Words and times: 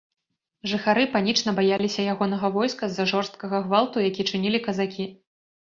Жыхары 0.71 1.03
панічна 1.15 1.53
баяліся 1.61 2.01
ягонага 2.15 2.53
войска 2.59 2.83
з-за 2.95 3.05
жорсткага 3.13 3.57
гвалту, 3.69 3.97
які 4.09 4.21
чынілі 4.33 4.65
казакі. 4.67 5.05